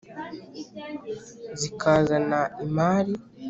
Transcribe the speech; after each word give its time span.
Zikazana 1.59 2.39
imali, 2.65 3.13